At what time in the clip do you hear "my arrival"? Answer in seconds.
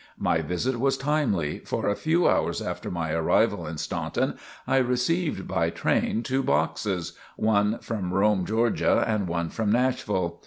2.89-3.67